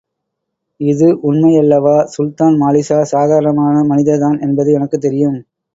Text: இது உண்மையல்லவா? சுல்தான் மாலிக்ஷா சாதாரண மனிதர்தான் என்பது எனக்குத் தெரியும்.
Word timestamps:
இது 0.79 1.07
உண்மையல்லவா? 1.23 1.95
சுல்தான் 2.07 2.59
மாலிக்ஷா 2.61 3.01
சாதாரண 3.07 3.59
மனிதர்தான் 3.87 4.39
என்பது 4.41 4.71
எனக்குத் 4.73 5.01
தெரியும். 5.01 5.39